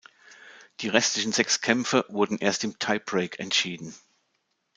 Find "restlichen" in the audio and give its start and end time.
0.87-1.31